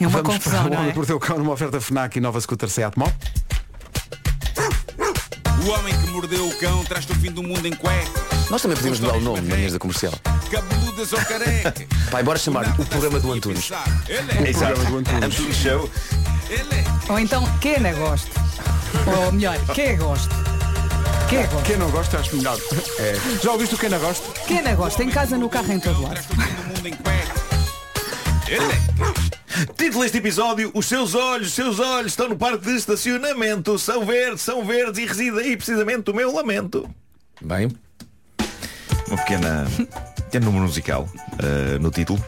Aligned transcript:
É 0.00 0.06
uma 0.06 0.22
Vamos 0.22 0.34
confusão, 0.36 0.64
para 0.64 0.72
o 0.72 0.78
Homem 0.78 0.88
é? 0.88 0.92
que 0.92 0.96
Mordeu 0.98 1.16
o 1.16 1.20
Cão 1.20 1.38
numa 1.38 1.52
oferta 1.52 1.80
FNAC 1.80 2.16
e 2.16 2.20
nova 2.20 2.40
scooter 2.40 2.68
Seat 2.68 2.98
Mó. 2.98 3.06
O 5.66 5.70
homem 5.70 5.92
que 6.00 6.06
mordeu 6.10 6.46
o 6.46 6.54
cão 6.58 6.84
traz-te 6.84 7.10
o 7.10 7.14
fim 7.16 7.32
do 7.32 7.42
mundo 7.42 7.66
em 7.66 7.74
cuecas. 7.74 8.08
Nós 8.48 8.62
também 8.62 8.76
podíamos 8.76 9.00
mudar 9.00 9.16
o 9.16 9.20
nome 9.20 9.48
na 9.48 9.56
mesa 9.56 9.80
comercial. 9.80 10.12
Cabeludas 10.48 11.12
ou 11.12 11.18
carecas. 11.24 11.86
Pai, 12.08 12.22
bora 12.22 12.38
chamar 12.38 12.78
o 12.78 12.86
programa 12.86 13.18
do 13.18 13.32
Antunes. 13.32 13.72
Ele 14.06 14.46
é. 14.46 14.48
Exato. 14.50 14.74
programa 14.74 14.90
do 14.90 14.98
Antunes. 14.98 15.24
Antunes 15.24 15.56
Show. 15.56 15.90
Ele 16.48 16.62
é. 16.72 17.12
Ou 17.12 17.18
então, 17.18 17.44
quem 17.60 17.80
não 17.80 17.92
gosta? 17.94 18.30
Ou 19.24 19.32
melhor, 19.32 19.58
quem 19.74 19.96
gosta? 19.96 20.32
Quem 21.28 21.44
gosta? 21.46 21.62
Quem 21.62 21.76
não 21.78 21.90
gosta, 21.90 22.18
acho 22.18 22.36
melhor. 22.36 22.58
É. 23.00 23.16
Já 23.42 23.50
ouviste 23.50 23.74
o 23.74 23.78
quem 23.78 23.88
não 23.90 23.98
gosta? 23.98 24.40
Quem 24.46 24.62
não 24.62 24.76
gosta? 24.76 25.02
Em 25.02 25.10
casa, 25.10 25.36
no 25.36 25.48
carro, 25.48 25.72
em 25.72 25.80
todo 25.80 26.00
lado. 26.00 26.12
Traz-te 26.12 26.32
o 26.32 26.36
fim 26.36 26.54
do 26.54 26.62
mundo 26.68 26.86
em 26.88 26.94
cuecas. 26.94 27.42
Ele 28.46 28.64
é. 28.64 29.45
Título 29.76 30.02
deste 30.02 30.18
episódio, 30.18 30.70
os 30.74 30.86
seus 30.86 31.14
olhos, 31.14 31.48
os 31.48 31.54
seus 31.54 31.80
olhos 31.80 32.12
estão 32.12 32.28
no 32.28 32.36
parque 32.36 32.66
de 32.66 32.76
estacionamento, 32.76 33.78
são 33.78 34.04
verdes, 34.04 34.42
são 34.42 34.64
verdes 34.64 34.98
e 34.98 35.06
reside 35.06 35.38
aí 35.38 35.56
precisamente 35.56 36.10
o 36.10 36.14
meu 36.14 36.30
lamento. 36.34 36.88
Bem, 37.40 37.70
Uma 39.08 39.16
pequena, 39.16 39.66
pequeno 40.16 40.46
número 40.46 40.64
musical 40.64 41.08
eh, 41.38 41.78
no 41.78 41.90
título. 41.90 42.22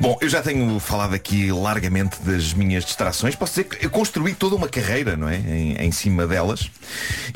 Bom, 0.00 0.16
eu 0.22 0.30
já 0.30 0.40
tenho 0.40 0.80
falado 0.80 1.14
aqui 1.14 1.52
largamente 1.52 2.22
das 2.22 2.54
minhas 2.54 2.86
distrações. 2.86 3.36
Posso 3.36 3.52
dizer 3.52 3.64
que 3.64 3.84
eu 3.84 3.90
construí 3.90 4.34
toda 4.34 4.56
uma 4.56 4.66
carreira, 4.68 5.14
não 5.18 5.28
é? 5.28 5.36
Em, 5.36 5.76
em 5.76 5.92
cima 5.92 6.26
delas. 6.26 6.70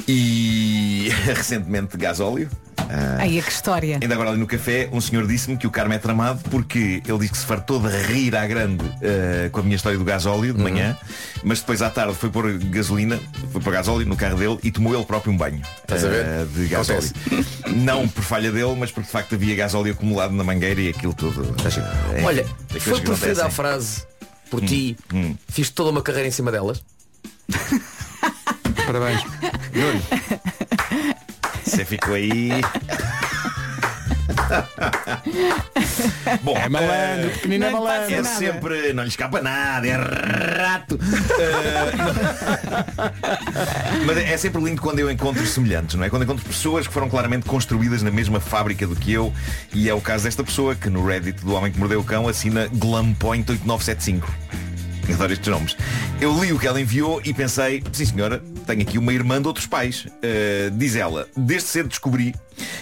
E 0.09 1.11
recentemente 1.29 1.95
gasóleo. 1.99 2.49
Ah, 2.97 3.17
Aí, 3.23 3.43
que 3.43 3.51
história. 3.51 3.99
Ainda 4.01 4.15
agora 4.15 4.31
ali 4.31 4.39
no 4.39 4.47
café, 4.47 4.89
um 4.93 5.01
senhor 5.01 5.27
disse-me 5.27 5.57
que 5.57 5.67
o 5.67 5.71
Carmo 5.71 5.93
é 5.95 5.99
tramado 5.99 6.41
porque 6.49 7.03
ele 7.07 7.19
disse 7.19 7.33
que 7.33 7.39
se 7.39 7.45
fartou 7.47 7.81
de 7.81 7.89
rir 7.89 8.37
à 8.37 8.47
grande 8.47 8.85
eh, 9.03 9.49
com 9.51 9.61
a 9.61 9.63
minha 9.65 9.75
história 9.75 9.99
do 9.99 10.05
gasóleo 10.05 10.55
de 10.55 10.63
manhã, 10.63 10.97
mas 11.43 11.59
depois 11.59 11.83
à 11.83 11.91
tarde 11.91 12.15
foi 12.15 12.31
pôr 12.31 12.53
gasolina, 12.59 13.19
foi 13.51 13.61
pôr 13.61 13.73
gasóleo 13.73 14.07
no 14.07 14.17
carro 14.17 14.37
dele 14.39 14.59
e 14.63 14.71
tomou 14.71 14.95
ele 14.95 15.05
próprio 15.05 15.33
um 15.33 15.37
banho 15.37 15.61
Estás 15.83 16.05
a 16.05 16.09
ver? 16.09 16.25
eh, 16.25 16.47
de 16.55 16.69
gasóleo. 16.69 17.11
Não 17.75 18.07
por 18.07 18.23
falha 18.23 18.53
dele, 18.53 18.77
mas 18.79 18.91
porque 18.93 19.07
de 19.07 19.13
facto 19.13 19.35
havia 19.35 19.57
gasóleo 19.57 19.93
acumulado 19.93 20.33
na 20.35 20.45
mangueira 20.45 20.81
e 20.81 20.89
aquilo 20.91 21.15
tudo. 21.15 21.55
eh, 22.15 22.23
olha, 22.23 22.45
das 22.45 22.83
coisas 22.83 22.83
foi 22.85 23.01
que 23.01 23.07
preferida 23.07 23.43
a 23.43 23.47
acontecem. 23.47 23.51
frase 23.51 24.03
por 24.51 24.61
ti, 24.61 24.97
fiz 25.49 25.69
toda 25.71 25.91
uma 25.91 26.03
carreira 26.03 26.29
em 26.29 26.31
cima 26.31 26.53
delas. 26.53 26.81
Parabéns. 28.87 29.23
Nuno. 29.75 30.03
Você 31.75 31.85
ficou 31.85 32.15
aí. 32.15 32.51
Bom, 36.43 36.57
É 36.57 36.69
malandro, 36.69 37.27
eh, 37.27 37.31
pequenino 37.31 37.65
é 37.65 37.71
malandro. 37.71 38.15
É 38.15 38.23
nada. 38.23 38.37
sempre, 38.37 38.93
não 38.93 39.03
lhe 39.03 39.09
escapa 39.09 39.41
nada, 39.41 39.87
é 39.87 39.97
rato. 39.97 40.99
Eh, 41.39 41.93
Mas 44.07 44.17
é 44.19 44.37
sempre 44.37 44.63
lindo 44.63 44.81
quando 44.81 45.01
eu 45.01 45.11
encontro 45.11 45.45
semelhantes, 45.47 45.97
não 45.97 46.05
é? 46.05 46.11
Quando 46.11 46.23
encontro 46.23 46.45
pessoas 46.45 46.87
que 46.87 46.93
foram 46.93 47.09
claramente 47.09 47.47
construídas 47.47 48.03
na 48.03 48.11
mesma 48.11 48.41
fábrica 48.41 48.87
do 48.87 48.95
que 48.95 49.13
eu, 49.13 49.33
e 49.73 49.89
é 49.89 49.95
o 49.95 50.01
caso 50.01 50.25
desta 50.25 50.45
pessoa 50.45 50.75
que 50.75 50.89
no 50.89 51.05
Reddit 51.05 51.45
do 51.45 51.55
Homem 51.55 51.73
que 51.73 51.79
Mordeu 51.79 52.01
o 52.01 52.05
Cão 52.05 52.29
assina 52.29 52.69
Glumpoint8975. 52.69 54.23
Eu 55.09 55.15
Adoro 55.15 55.33
estes 55.33 55.49
nomes. 55.49 55.77
Eu 56.21 56.39
li 56.43 56.53
o 56.53 56.59
que 56.59 56.67
ela 56.67 56.81
enviou 56.81 57.21
e 57.25 57.33
pensei, 57.33 57.83
sim 57.93 58.05
senhora, 58.05 58.43
tenho 58.67 58.83
aqui 58.83 58.99
uma 58.99 59.13
irmã 59.13 59.41
de 59.41 59.49
outros 59.49 59.67
pais. 59.67 60.07
Uh, 60.07 60.71
diz 60.73 60.97
ela, 60.97 61.29
desde 61.37 61.69
cedo 61.69 61.89
descobri 61.89 62.35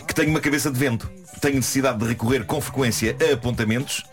que 0.06 0.14
tenho 0.14 0.30
uma 0.30 0.40
cabeça 0.40 0.70
de 0.70 0.78
vento. 0.78 1.10
Tenho 1.40 1.56
necessidade 1.56 1.98
de 1.98 2.06
recorrer 2.06 2.44
com 2.44 2.60
frequência 2.60 3.16
a 3.20 3.34
apontamentos 3.34 4.04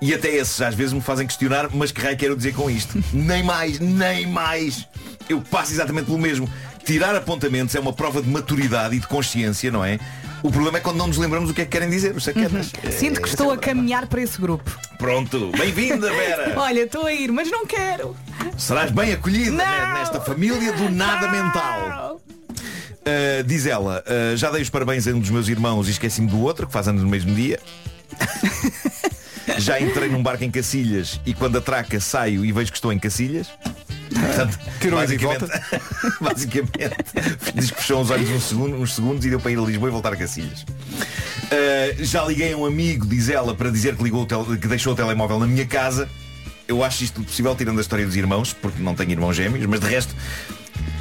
e 0.00 0.14
até 0.14 0.34
esses 0.34 0.60
às 0.62 0.74
vezes 0.74 0.94
me 0.94 1.00
fazem 1.00 1.26
questionar, 1.26 1.68
mas 1.72 1.92
que 1.92 2.00
raio 2.00 2.16
quero 2.16 2.34
dizer 2.34 2.54
com 2.54 2.70
isto? 2.70 3.02
nem 3.12 3.42
mais, 3.42 3.78
nem 3.78 4.26
mais. 4.26 4.86
Eu 5.28 5.40
passo 5.42 5.72
exatamente 5.72 6.06
pelo 6.06 6.18
mesmo. 6.18 6.48
Tirar 6.84 7.14
apontamentos 7.14 7.74
é 7.74 7.80
uma 7.80 7.92
prova 7.92 8.22
de 8.22 8.28
maturidade 8.28 8.96
e 8.96 8.98
de 8.98 9.06
consciência, 9.06 9.70
não 9.70 9.84
é? 9.84 9.98
O 10.42 10.50
problema 10.50 10.78
é 10.78 10.80
quando 10.80 10.96
não 10.96 11.06
nos 11.06 11.18
lembramos 11.18 11.50
o 11.50 11.54
que 11.54 11.62
é 11.62 11.64
que 11.64 11.70
querem 11.70 11.90
dizer 11.90 12.16
os 12.16 12.24
sacanas. 12.24 12.72
Sinto 12.90 13.20
que 13.20 13.28
estou 13.28 13.50
a 13.50 13.58
caminhar 13.58 14.06
para 14.06 14.22
esse 14.22 14.40
grupo. 14.40 14.70
Pronto, 14.98 15.50
bem-vinda, 15.56 16.10
Vera! 16.10 16.54
Olha, 16.60 16.80
estou 16.80 17.06
a 17.06 17.12
ir, 17.12 17.30
mas 17.30 17.50
não 17.50 17.66
quero. 17.66 18.16
Serás 18.56 18.90
bem 18.90 19.12
acolhida 19.12 19.50
Não! 19.50 19.58
né, 19.58 19.94
nesta 19.94 20.20
família 20.20 20.72
do 20.72 20.90
nada 20.90 21.28
mental. 21.28 22.20
Uh, 22.20 23.42
diz 23.44 23.66
ela, 23.66 24.02
uh, 24.06 24.36
já 24.36 24.50
dei 24.50 24.62
os 24.62 24.70
parabéns 24.70 25.06
a 25.06 25.10
um 25.10 25.20
dos 25.20 25.30
meus 25.30 25.48
irmãos 25.48 25.88
e 25.88 25.90
esqueci-me 25.90 26.28
do 26.28 26.40
outro, 26.40 26.66
que 26.66 26.72
faz 26.72 26.88
anos 26.88 27.02
no 27.02 27.08
mesmo 27.08 27.34
dia. 27.34 27.58
já 29.58 29.80
entrei 29.80 30.08
num 30.08 30.22
barco 30.22 30.44
em 30.44 30.50
Cacilhas 30.50 31.20
e 31.26 31.34
quando 31.34 31.58
atraca 31.58 32.00
saio 32.00 32.44
e 32.44 32.52
vejo 32.52 32.70
que 32.70 32.78
estou 32.78 32.92
em 32.92 32.98
Cacilhas. 32.98 33.48
Portanto, 34.20 34.58
Tirou 34.80 34.98
e 34.98 35.02
basicamente, 35.02 35.44
basicamente 36.20 36.72
diz 37.54 37.70
que 37.70 37.80
fechou 37.80 38.02
os 38.02 38.10
olhos 38.10 38.30
uns 38.30 38.42
segundos, 38.44 38.80
uns 38.80 38.94
segundos 38.94 39.24
e 39.24 39.30
deu 39.30 39.40
para 39.40 39.50
ir 39.50 39.58
a 39.58 39.62
Lisboa 39.62 39.88
e 39.88 39.92
voltar 39.92 40.12
a 40.12 40.16
Cacilhas. 40.16 40.62
Uh, 40.62 42.04
já 42.04 42.24
liguei 42.24 42.52
a 42.52 42.56
um 42.56 42.64
amigo, 42.64 43.06
diz 43.06 43.28
ela, 43.28 43.54
para 43.54 43.70
dizer 43.70 43.96
que, 43.96 44.02
ligou 44.02 44.26
que 44.26 44.68
deixou 44.68 44.92
o 44.92 44.96
telemóvel 44.96 45.38
na 45.38 45.46
minha 45.46 45.66
casa. 45.66 46.08
Eu 46.68 46.84
acho 46.84 47.02
isto 47.02 47.20
possível 47.22 47.54
tirando 47.56 47.78
a 47.78 47.80
história 47.80 48.06
dos 48.06 48.14
irmãos, 48.14 48.52
porque 48.52 48.80
não 48.80 48.94
tenho 48.94 49.10
irmãos 49.10 49.34
gêmeos, 49.34 49.66
mas 49.66 49.80
de 49.80 49.86
resto, 49.86 50.14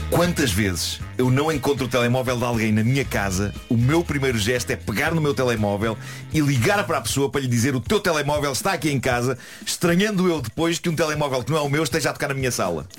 quantas 0.09 0.51
vezes 0.51 0.99
eu 1.17 1.29
não 1.29 1.51
encontro 1.51 1.85
o 1.85 1.87
telemóvel 1.87 2.37
de 2.37 2.43
alguém 2.43 2.71
na 2.71 2.83
minha 2.83 3.05
casa, 3.05 3.53
o 3.69 3.77
meu 3.77 4.03
primeiro 4.03 4.37
gesto 4.37 4.71
é 4.71 4.75
pegar 4.75 5.13
no 5.13 5.21
meu 5.21 5.33
telemóvel 5.33 5.97
e 6.33 6.39
ligar 6.39 6.85
para 6.85 6.97
a 6.97 7.01
pessoa 7.01 7.29
para 7.29 7.41
lhe 7.41 7.47
dizer 7.47 7.75
o 7.75 7.79
teu 7.79 7.99
telemóvel 7.99 8.51
está 8.51 8.73
aqui 8.73 8.89
em 8.89 8.99
casa, 8.99 9.37
estranhando 9.65 10.27
eu 10.27 10.41
depois 10.41 10.79
que 10.79 10.89
um 10.89 10.95
telemóvel 10.95 11.43
que 11.43 11.51
não 11.51 11.57
é 11.57 11.61
o 11.61 11.69
meu 11.69 11.83
esteja 11.83 12.09
a 12.09 12.13
tocar 12.13 12.29
na 12.29 12.33
minha 12.33 12.51
sala. 12.51 12.87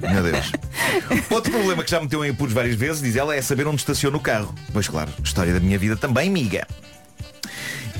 Meu 0.00 0.22
Deus. 0.22 0.52
Outro 1.28 1.50
problema 1.50 1.82
que 1.82 1.90
já 1.90 1.98
me 1.98 2.04
meteu 2.04 2.24
em 2.24 2.30
apuros 2.30 2.54
várias 2.54 2.76
vezes, 2.76 3.02
diz 3.02 3.16
ela, 3.16 3.34
é 3.34 3.42
saber 3.42 3.66
onde 3.66 3.78
estaciona 3.80 4.16
o 4.16 4.20
carro. 4.20 4.54
Pois 4.72 4.86
claro, 4.86 5.10
história 5.24 5.52
da 5.52 5.58
minha 5.58 5.76
vida 5.76 5.96
também, 5.96 6.30
miga. 6.30 6.66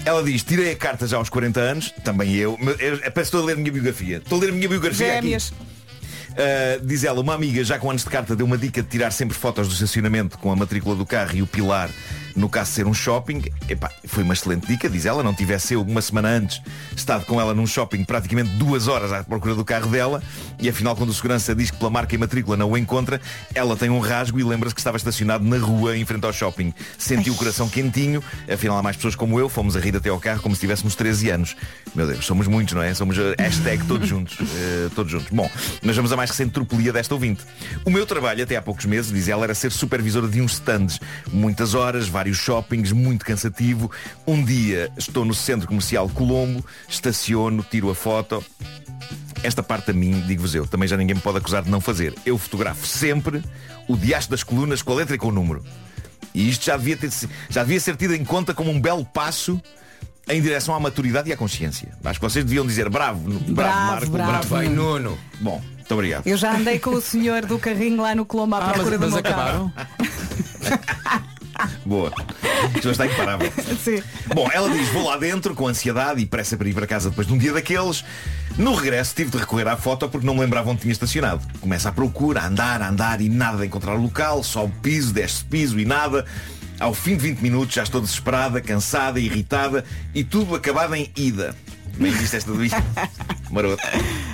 Ela 0.04 0.22
diz, 0.22 0.44
tirei 0.44 0.70
a 0.70 0.76
carta 0.76 1.06
já 1.06 1.16
aos 1.16 1.28
40 1.28 1.60
anos, 1.60 1.92
também 2.04 2.34
eu, 2.36 2.56
mas 2.60 2.80
eu, 2.80 2.98
parece 2.98 3.12
que 3.12 3.20
estou 3.20 3.42
a 3.42 3.44
ler 3.46 3.54
a 3.54 3.56
minha 3.56 3.72
biografia. 3.72 4.18
Estou 4.18 4.38
a 4.38 4.42
ler 4.42 4.50
a 4.50 4.52
minha 4.52 4.68
biografia 4.68 5.18
aqui. 5.18 5.36
Uh, 6.38 6.86
diz 6.86 7.02
ela, 7.02 7.20
uma 7.20 7.34
amiga 7.34 7.64
já 7.64 7.80
com 7.80 7.90
anos 7.90 8.04
de 8.04 8.10
carta 8.10 8.36
deu 8.36 8.46
uma 8.46 8.56
dica 8.56 8.80
de 8.80 8.88
tirar 8.88 9.10
sempre 9.10 9.36
fotos 9.36 9.66
do 9.66 9.74
estacionamento 9.74 10.38
com 10.38 10.52
a 10.52 10.54
matrícula 10.54 10.94
do 10.94 11.04
carro 11.04 11.34
e 11.34 11.42
o 11.42 11.48
pilar 11.48 11.90
no 12.38 12.48
caso 12.48 12.70
de 12.70 12.76
ser 12.76 12.86
um 12.86 12.94
shopping. 12.94 13.42
Epá, 13.68 13.90
foi 14.06 14.22
uma 14.22 14.32
excelente 14.32 14.66
dica, 14.66 14.88
diz 14.88 15.04
ela, 15.04 15.22
não 15.22 15.34
tivesse 15.34 15.74
eu 15.74 15.82
uma 15.82 16.00
semana 16.00 16.28
antes 16.28 16.62
estado 16.96 17.24
com 17.26 17.40
ela 17.40 17.54
num 17.54 17.66
shopping 17.66 18.04
praticamente 18.04 18.50
duas 18.56 18.88
horas 18.88 19.12
à 19.12 19.22
procura 19.22 19.54
do 19.54 19.64
carro 19.64 19.88
dela 19.88 20.22
e 20.58 20.68
afinal 20.68 20.96
quando 20.96 21.10
o 21.10 21.14
segurança 21.14 21.54
diz 21.54 21.70
que 21.70 21.76
pela 21.76 21.90
marca 21.90 22.14
e 22.14 22.18
matrícula 22.18 22.56
não 22.56 22.70
o 22.70 22.76
encontra, 22.76 23.20
ela 23.54 23.76
tem 23.76 23.90
um 23.90 24.00
rasgo 24.00 24.38
e 24.38 24.44
lembra-se 24.44 24.74
que 24.74 24.80
estava 24.80 24.96
estacionado 24.96 25.44
na 25.44 25.58
rua 25.58 25.96
em 25.96 26.04
frente 26.04 26.24
ao 26.24 26.32
shopping. 26.32 26.72
Sentiu 26.96 27.32
o 27.32 27.36
coração 27.36 27.68
quentinho, 27.68 28.22
afinal 28.52 28.78
há 28.78 28.82
mais 28.82 28.96
pessoas 28.96 29.14
como 29.14 29.38
eu, 29.38 29.48
fomos 29.48 29.76
a 29.76 29.80
rir 29.80 29.96
até 29.96 30.08
ao 30.08 30.20
carro 30.20 30.42
como 30.42 30.54
se 30.54 30.60
tivéssemos 30.60 30.94
13 30.94 31.30
anos. 31.30 31.56
Meu 31.94 32.06
Deus, 32.06 32.24
somos 32.24 32.46
muitos, 32.46 32.74
não 32.74 32.82
é? 32.82 32.92
Somos 32.94 33.16
uh, 33.18 33.34
hashtag 33.38 33.84
todos 33.86 34.08
juntos. 34.08 34.38
uh, 34.40 34.90
todos 34.94 35.10
juntos. 35.10 35.28
Bom, 35.30 35.50
mas 35.82 35.96
vamos 35.96 36.12
a 36.12 36.16
mais 36.16 36.30
recente 36.30 36.50
tropelia 36.50 36.92
desta 36.92 37.14
ouvinte. 37.14 37.42
O 37.84 37.90
meu 37.90 38.06
trabalho, 38.06 38.42
até 38.42 38.56
há 38.56 38.62
poucos 38.62 38.84
meses, 38.84 39.12
diz 39.12 39.28
ela, 39.28 39.44
era 39.44 39.54
ser 39.54 39.70
supervisora 39.72 40.28
de 40.28 40.40
uns 40.40 40.54
stands. 40.54 41.00
Muitas 41.32 41.74
horas, 41.74 42.08
vários 42.28 42.36
shoppings, 42.38 42.92
muito 42.92 43.24
cansativo. 43.24 43.90
Um 44.26 44.44
dia 44.44 44.90
estou 44.96 45.24
no 45.24 45.34
centro 45.34 45.66
comercial 45.66 46.08
Colombo, 46.10 46.64
estaciono, 46.88 47.64
tiro 47.70 47.90
a 47.90 47.94
foto. 47.94 48.44
Esta 49.42 49.62
parte 49.62 49.90
a 49.92 49.94
mim, 49.94 50.22
digo-vos 50.26 50.54
eu, 50.54 50.66
também 50.66 50.88
já 50.88 50.96
ninguém 50.96 51.14
me 51.14 51.20
pode 51.22 51.38
acusar 51.38 51.62
de 51.62 51.70
não 51.70 51.80
fazer. 51.80 52.14
Eu 52.26 52.36
fotografo 52.36 52.86
sempre 52.86 53.42
o 53.88 53.96
diacho 53.96 54.30
das 54.30 54.42
colunas 54.42 54.82
com 54.82 54.92
a 54.92 54.96
letra 54.96 55.14
e 55.14 55.18
com 55.18 55.28
o 55.28 55.32
número. 55.32 55.64
E 56.34 56.48
isto 56.48 56.64
já 56.66 56.76
devia, 56.76 56.96
ter, 56.96 57.10
já 57.48 57.62
devia 57.62 57.80
ser 57.80 57.96
tido 57.96 58.14
em 58.14 58.24
conta 58.24 58.52
como 58.52 58.70
um 58.70 58.80
belo 58.80 59.04
passo 59.04 59.60
em 60.28 60.42
direção 60.42 60.74
à 60.74 60.80
maturidade 60.80 61.30
e 61.30 61.32
à 61.32 61.36
consciência. 61.36 61.88
Acho 62.04 62.20
que 62.20 62.26
vocês 62.28 62.44
deviam 62.44 62.66
dizer 62.66 62.90
bravo, 62.90 63.20
bravo, 63.30 63.52
Bravo, 63.54 63.86
Marco, 63.86 64.10
bravo. 64.10 64.48
Vai, 64.48 64.68
Nuno. 64.68 65.16
Bom, 65.40 65.62
muito 65.76 65.94
obrigado. 65.94 66.26
Eu 66.26 66.36
já 66.36 66.54
andei 66.54 66.78
com 66.78 66.90
o 66.90 67.00
senhor 67.00 67.46
do 67.46 67.58
carrinho 67.58 68.02
lá 68.02 68.14
no 68.14 68.26
Colombo 68.26 68.56
à 68.56 68.58
Ah, 68.58 68.64
mas, 68.66 68.72
procura 68.76 68.98
do 68.98 69.04
mas 69.10 69.14
meu 69.14 69.22
carro. 69.22 69.72
acabaram? 69.74 71.22
Boa. 71.84 72.12
Isto 72.74 72.90
está 72.90 73.06
imparável. 73.06 73.52
Sim. 73.82 74.02
Bom, 74.34 74.48
ela 74.52 74.70
diz, 74.70 74.88
vou 74.90 75.04
lá 75.04 75.16
dentro 75.16 75.54
com 75.54 75.66
ansiedade 75.66 76.20
e 76.20 76.26
pressa 76.26 76.56
para 76.56 76.68
ir 76.68 76.74
para 76.74 76.86
casa 76.86 77.10
depois 77.10 77.26
de 77.26 77.32
um 77.32 77.38
dia 77.38 77.52
daqueles. 77.52 78.04
No 78.56 78.74
regresso 78.74 79.14
tive 79.14 79.30
de 79.30 79.38
recorrer 79.38 79.68
à 79.68 79.76
foto 79.76 80.08
porque 80.08 80.26
não 80.26 80.34
me 80.34 80.40
lembrava 80.40 80.70
onde 80.70 80.80
tinha 80.80 80.92
estacionado. 80.92 81.46
Começa 81.60 81.88
a 81.88 81.92
procura, 81.92 82.40
a 82.40 82.46
andar, 82.46 82.82
a 82.82 82.88
andar 82.88 83.20
e 83.20 83.28
nada 83.28 83.58
de 83.58 83.66
encontrar 83.66 83.94
o 83.94 84.02
local, 84.02 84.42
sobe 84.42 84.72
piso, 84.82 85.12
desce 85.12 85.44
piso 85.44 85.78
e 85.78 85.84
nada. 85.84 86.24
Ao 86.78 86.94
fim 86.94 87.16
de 87.16 87.22
20 87.22 87.40
minutos 87.40 87.74
já 87.74 87.82
estou 87.82 88.00
desesperada, 88.00 88.60
cansada, 88.60 89.18
irritada 89.18 89.84
e 90.14 90.22
tudo 90.22 90.54
acabado 90.54 90.94
em 90.94 91.10
ida. 91.16 91.54
Bem 91.96 92.12
viste 92.12 92.36
esta 92.36 92.52
do 92.52 92.58
Maroto. 93.50 93.82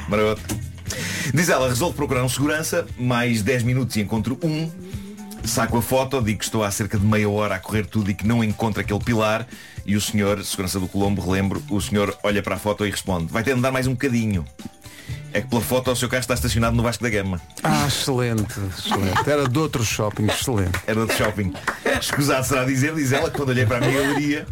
Maroto. 0.09 0.43
Diz 1.33 1.49
ela, 1.49 1.69
resolvo 1.69 1.95
procurar 1.97 2.23
um 2.23 2.29
segurança, 2.29 2.87
mais 2.99 3.43
10 3.43 3.63
minutos 3.63 3.97
e 3.97 4.01
encontro 4.01 4.39
um. 4.43 4.71
Saco 5.47 5.79
a 5.79 5.83
foto, 5.83 6.23
digo 6.23 6.39
que 6.39 6.45
estou 6.45 6.65
há 6.65 6.71
cerca 6.71 6.99
de 6.99 7.05
meia 7.05 7.29
hora 7.29 7.55
a 7.55 7.59
correr 7.59 7.87
tudo 7.87 8.11
e 8.11 8.15
que 8.15 8.27
não 8.27 8.43
encontro 8.43 8.81
aquele 8.81 8.99
pilar. 9.01 9.47
E 9.87 9.95
o 9.95 10.01
senhor, 10.01 10.43
segurança 10.45 10.81
do 10.81 10.89
Colombo, 10.89 11.23
relembro, 11.23 11.63
o 11.71 11.81
senhor 11.81 12.17
olha 12.23 12.43
para 12.43 12.55
a 12.57 12.59
foto 12.59 12.87
e 12.87 12.91
responde, 12.91 13.27
vai 13.31 13.43
ter 13.43 13.55
de 13.55 13.61
dar 13.61 13.71
mais 13.71 13.87
um 13.87 13.93
bocadinho. 13.93 14.45
É 15.33 15.41
que 15.41 15.49
pela 15.49 15.61
foto 15.61 15.91
o 15.91 15.97
seu 15.97 16.09
carro 16.09 16.21
está 16.21 16.35
estacionado 16.35 16.77
no 16.77 16.83
Vasco 16.83 17.03
da 17.03 17.11
Gama. 17.11 17.41
Ah, 17.63 17.87
excelente, 17.87 18.55
excelente. 18.79 19.29
Era 19.29 19.49
de 19.49 19.59
outro 19.59 19.85
shopping, 19.85 20.27
excelente. 20.27 20.79
Era 20.87 21.05
de 21.05 21.13
shopping. 21.13 21.53
Escusado 22.01 22.47
será 22.47 22.65
dizer, 22.65 22.95
diz 22.95 23.13
ela, 23.13 23.29
que 23.29 23.37
quando 23.37 23.49
olhei 23.51 23.67
para 23.67 23.79
a 23.79 23.81
minha 23.81 24.01
galeria, 24.01 24.47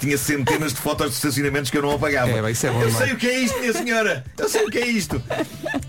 tinha 0.00 0.18
centenas 0.18 0.72
de 0.72 0.80
fotos 0.80 1.10
de 1.10 1.14
estacionamentos 1.14 1.70
que 1.70 1.78
eu 1.78 1.82
não 1.82 1.92
apagava. 1.92 2.30
É, 2.30 2.42
bem, 2.42 2.50
isso 2.50 2.66
é 2.66 2.70
bom 2.70 2.82
eu 2.82 2.90
sei 2.90 3.12
o 3.12 3.16
que 3.16 3.28
é 3.28 3.38
isto, 3.40 3.60
minha 3.60 3.72
senhora. 3.72 4.24
Eu 4.36 4.48
sei 4.48 4.64
o 4.64 4.70
que 4.70 4.78
é 4.78 4.86
isto. 4.88 5.22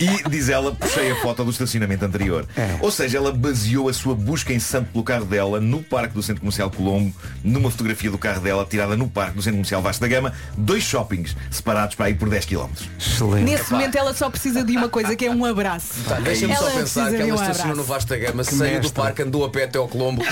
E, 0.04 0.30
diz 0.30 0.50
ela, 0.50 0.74
puxei 0.74 1.12
a 1.12 1.16
foto 1.18 1.44
do 1.44 1.52
estacionamento 1.52 2.06
anterior. 2.06 2.46
É. 2.56 2.78
Ou 2.82 2.92
seja, 2.92 3.18
ela 3.18 3.32
baseou 3.32 3.90
a 3.90 3.94
sua 3.94 4.16
busca 4.16 4.54
incessante 4.54 4.90
pelo 4.92 5.04
carro 5.04 5.26
dela 5.26 5.60
no 5.60 5.82
parque 5.84 6.14
do 6.14 6.24
Centro 6.24 6.42
Comercial 6.42 6.70
Colombo, 6.70 7.14
numa 7.44 7.70
fotografia 7.70 8.12
do 8.12 8.18
carro 8.18 8.42
dela 8.42 8.66
tirada 8.66 8.96
no 8.96 9.08
parque 9.08 9.36
do 9.36 9.42
Centro 9.42 9.58
Comercial 9.58 9.82
Vasco 9.82 10.02
da 10.02 10.08
Gama, 10.08 10.34
dois 10.58 10.84
shoppings 10.84 11.36
separados 11.52 11.96
para 11.96 12.10
ir 12.10 12.16
por 12.16 12.30
10 12.30 12.46
km. 12.46 12.70
Excelente. 13.00 13.44
Nesse 13.44 13.72
momento 13.72 13.98
ela 13.98 14.14
só 14.14 14.30
precisa 14.30 14.64
de 14.64 14.76
uma 14.76 14.90
coisa, 14.90 15.16
que 15.16 15.26
é 15.26 15.32
um 15.32 15.46
abraço. 15.46 15.94
Tá, 16.08 16.20
Deixa-me 16.20 16.56
só 16.56 16.70
pensar 16.70 17.10
que 17.10 17.16
ela 17.16 17.32
um 17.32 17.36
estacionou 17.36 17.76
no 17.76 17.82
abraço. 17.82 17.94
Vasta 17.94 18.18
Gama, 18.18 18.44
saiu 18.44 18.82
do 18.82 18.92
parque, 18.92 19.22
andou 19.22 19.46
a 19.46 19.50
pé 19.50 19.66
até 19.66 19.78
ao 19.78 19.88
Colombo, 19.88 20.24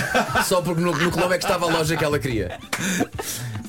só 0.45 0.62
porque 0.62 0.81
no, 0.81 0.95
no 0.95 1.12
Colombo 1.12 1.33
é 1.33 1.38
que 1.38 1.45
estava 1.45 1.65
a 1.65 1.69
loja 1.69 1.95
que 1.95 2.03
ela 2.03 2.18
queria. 2.18 2.57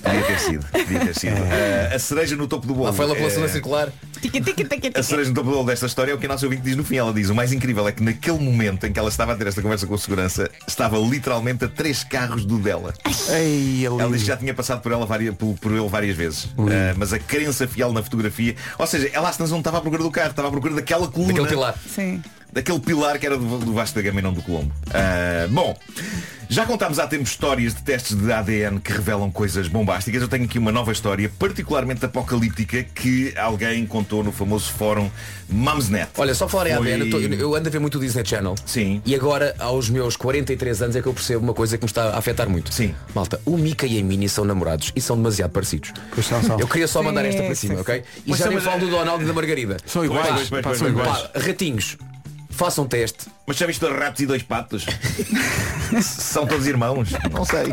Podia 0.03 0.23
ter 0.23 0.39
sido. 0.41 0.67
Podia 0.67 1.01
ter 1.01 1.15
sido. 1.19 1.37
Ah, 1.37 1.95
a 1.95 1.99
cereja 1.99 2.37
no 2.37 2.47
topo 2.49 2.67
do 2.67 2.75
bolo. 2.75 2.87
Lá 2.87 2.93
foi 2.93 3.07
pela 3.15 3.31
zona 3.31 3.47
Eh, 3.47 3.49
circular. 3.49 3.89
Tica, 4.21 4.41
tica, 4.41 4.65
tica, 4.65 5.01
A 5.01 5.03
cereja 5.03 5.29
no 5.31 5.35
topo 5.35 5.49
do 5.51 5.55
bolo 5.55 5.67
desta 5.67 5.87
história 5.87 6.13
é 6.13 6.15
o 6.15 6.19
que 6.19 6.27
a 6.27 6.29
nossa 6.29 6.45
ouvinte 6.47 6.63
diz 6.63 6.77
no 6.77 6.85
fim. 6.85 6.97
Ela 6.97 7.13
diz, 7.13 7.29
o 7.31 7.35
mais 7.35 7.53
incrível 7.53 7.87
é 7.89 7.93
que 7.93 8.03
naquele 8.03 8.39
momento 8.39 8.87
em 8.87 8.93
que 8.93 8.99
ela 8.99 9.09
estava 9.09 9.33
a 9.33 9.37
ter 9.37 9.47
esta 9.47 9.63
conversa 9.63 9.87
com 9.87 9.95
a 9.95 9.99
segurança, 9.99 10.51
estava 10.67 10.99
literalmente 10.99 11.65
a 11.65 11.69
três 11.69 12.05
carros 12.05 12.45
do 12.45 12.59
dela. 12.59 12.93
Ei. 13.31 13.85
Ela 13.87 14.09
diz 14.11 14.23
que 14.23 14.29
já 14.29 14.37
tinha 14.37 14.55
passado 14.55 14.81
por, 14.81 14.93
ela 14.93 15.07
várias, 15.07 15.35
por, 15.35 15.55
por 15.55 15.73
ele 15.73 15.89
várias 15.89 16.17
vezes. 16.17 16.49
Ah, 16.59 16.95
mas 16.97 17.13
a 17.13 17.19
crença 17.19 17.67
fiel 17.67 17.93
na 17.93 18.03
fotografia. 18.03 18.55
Ou 18.79 18.87
seja, 18.87 19.11
ela 19.13 19.29
às 19.29 19.37
vezes 19.37 19.51
não 19.51 19.59
estava 19.59 19.79
à 19.79 19.81
procura 19.81 20.03
do 20.03 20.11
carro, 20.11 20.31
estava 20.31 20.49
à 20.49 20.51
procura 20.51 20.75
daquela 20.75 21.07
coluna. 21.09 21.33
Daquele 21.33 21.49
pilar. 21.49 21.75
Sim. 21.89 22.23
Daquele 22.53 22.81
pilar 22.81 23.19
que 23.19 23.25
era 23.27 23.39
do, 23.39 23.59
do 23.59 23.73
Vasco 23.73 23.97
da 23.97 24.03
Gama 24.03 24.21
e 24.21 24.23
não 24.23 24.33
do 24.33 24.43
Colombo. 24.43 24.71
Ah, 24.93 25.47
bom, 25.49 25.75
já 26.51 26.67
contámos 26.67 26.99
há 26.99 27.07
tempos 27.07 27.31
histórias 27.31 27.75
de 27.75 27.83
testes 27.83 28.15
de 28.15 28.31
ADN 28.31 28.79
que 28.79 28.93
revelam 28.93 29.31
coisas 29.31 29.69
bombásticas. 29.69 30.21
Eu 30.21 30.29
tenho 30.29 30.45
aqui 30.45 30.59
uma 30.59 30.71
nova 30.71 30.93
história, 30.93 31.31
particularmente 31.39 32.05
apocalíptica, 32.05 32.83
que 32.83 33.33
alguém 33.39 33.87
contou 33.87 34.23
no 34.23 34.31
famoso 34.31 34.71
fórum 34.71 35.11
Mumsnet. 35.49 36.11
Olha, 36.19 36.35
só 36.35 36.47
falar 36.47 36.69
em 36.71 36.77
Foi- 36.77 36.93
ADN, 36.93 37.05
eu, 37.07 37.11
tô- 37.11 37.19
eu 37.21 37.55
ando 37.55 37.69
a 37.69 37.73
ver 37.73 37.79
muito 37.79 37.97
o 37.97 38.01
Disney 38.03 38.23
Channel. 38.25 38.55
Sim. 38.67 39.01
E 39.07 39.15
agora, 39.15 39.55
aos 39.59 39.89
meus 39.89 40.15
43 40.15 40.83
anos, 40.83 40.95
é 40.97 41.01
que 41.01 41.09
eu 41.09 41.15
percebo 41.15 41.43
uma 41.43 41.55
coisa 41.55 41.79
que 41.79 41.85
me 41.85 41.89
está 41.91 42.11
a 42.11 42.19
afetar 42.19 42.51
muito. 42.51 42.73
Sim. 42.73 42.95
Malta, 43.15 43.41
o 43.47 43.57
Mika 43.57 43.87
e 43.87 43.99
a 43.99 44.05
Minnie 44.05 44.29
são 44.29 44.45
namorados 44.45 44.93
e 44.95 45.01
são 45.01 45.17
demasiado 45.17 45.53
parecidos. 45.53 45.91
Pois 46.15 46.27
são, 46.27 46.43
são. 46.43 46.61
Eu 46.61 46.69
queria 46.69 46.87
só 46.87 47.03
mandar 47.03 47.23
Sim, 47.23 47.29
esta 47.29 47.43
para 47.45 47.55
cima, 47.55 47.75
sim. 47.77 47.81
ok? 47.81 48.03
E 48.27 48.31
Mas 48.31 48.39
já 48.39 48.49
nem 48.49 48.61
falo 48.61 48.81
do 48.81 48.91
Donaldo 48.91 49.25
e 49.25 49.27
da 49.27 49.33
Margarida. 49.33 49.79
São 49.87 50.05
iguais. 50.05 50.51
Pá, 50.51 51.31
ratinhos, 51.41 51.97
façam 52.53 52.87
teste. 52.87 53.27
Mas 53.47 53.57
já 53.57 53.67
viste 53.67 53.81
dois 53.81 53.99
ratos 53.99 54.21
e 54.21 54.27
dois 54.27 54.43
patos? 54.43 54.85
São 56.03 56.47
todos 56.47 56.67
irmãos? 56.67 57.09
Não 57.33 57.45
sei. 57.45 57.73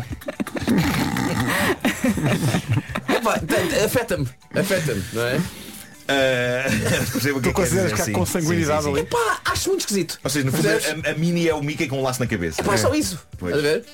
Epá, 3.08 3.40
Afeta-me, 3.84 4.28
afeta-me, 4.54 5.02
não 5.12 5.22
é? 5.22 5.40
Ah, 6.08 6.64
percebo 7.12 7.38
é 7.38 7.42
Tu 7.42 7.52
consideras 7.52 7.92
que 7.92 8.00
há 8.02 8.04
sim. 8.04 8.12
consanguinidade 8.12 8.88
ali? 8.88 9.00
Epá, 9.00 9.40
acho 9.44 9.68
muito 9.68 9.80
esquisito. 9.82 10.18
Ou 10.24 10.30
seja, 10.30 10.44
no 10.46 10.52
fundo, 10.52 10.68
a, 10.68 11.10
a 11.10 11.14
Mini 11.14 11.48
é 11.48 11.54
o 11.54 11.62
Mickey 11.62 11.86
com 11.86 11.98
um 12.00 12.02
laço 12.02 12.18
na 12.20 12.26
cabeça. 12.26 12.62
Pá, 12.64 12.76
só 12.76 12.92
isso. 12.94 13.18
Pois. 13.38 13.54
Estás 13.54 13.74
a 13.74 13.78
ver? 13.78 13.84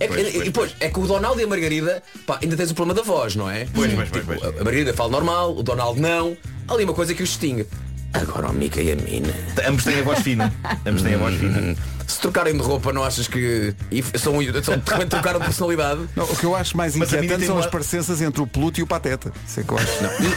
É, 0.00 0.08
que- 0.08 0.14
Pois, 0.14 0.28
e 0.28 0.32
pois, 0.32 0.44
depois, 0.44 0.74
é 0.80 0.88
que 0.88 0.98
o 0.98 1.06
Donaldo 1.06 1.40
e 1.40 1.44
a 1.44 1.46
Margarida, 1.46 2.02
pá, 2.26 2.38
ainda 2.42 2.56
tens 2.56 2.70
o 2.70 2.74
problema 2.74 2.98
da 3.00 3.06
voz, 3.06 3.36
não 3.36 3.48
é? 3.48 3.66
Pois, 3.72 3.92
pois, 3.92 4.08
pois, 4.08 4.24
Tipo, 4.24 4.40
pois. 4.40 4.42
A 4.56 4.60
a 4.60 4.64
Margarida 4.64 4.92
fala 4.94 5.10
normal, 5.10 5.56
o 5.56 5.62
Donaldo 5.62 6.00
não. 6.00 6.36
Há 6.66 6.74
ali 6.74 6.82
uma 6.84 6.94
coisa 6.94 7.14
que 7.14 7.22
os 7.22 7.28
distingue. 7.28 7.66
Agora 8.14 8.48
o 8.48 8.52
Mika 8.52 8.80
e 8.80 8.92
a 8.92 8.96
Mina. 8.96 9.32
Ambos 9.66 9.84
têm 9.84 10.00
a 10.00 10.02
voz 10.02 10.18
fina. 10.20 10.52
Ambos 10.86 11.02
têm 11.02 11.14
a 11.14 11.18
voz 11.18 11.34
fina. 11.36 11.74
Se 12.06 12.20
trocarem 12.20 12.52
de 12.54 12.60
roupa, 12.62 12.92
não 12.92 13.02
achas 13.02 13.26
que. 13.26 13.74
e 13.90 14.02
são, 14.18 14.34
são, 14.62 14.78
de 14.78 14.90
repente 14.90 15.08
trocaram 15.08 15.38
de 15.40 15.46
personalidade? 15.46 16.00
Não, 16.14 16.24
o 16.24 16.36
que 16.36 16.44
eu 16.44 16.54
acho 16.54 16.76
mais 16.76 16.94
Mas 16.94 17.10
inquietante 17.12 17.46
são 17.46 17.54
uma- 17.54 17.64
as 17.64 17.70
parecenças 17.70 18.20
entre 18.20 18.42
o 18.42 18.46
Pluto 18.46 18.78
e 18.80 18.82
o 18.82 18.86
Pateta. 18.86 19.32
Isso 19.46 19.60
é 19.60 19.62
que 19.62 19.72
eu 19.72 19.78
acho. 19.78 19.92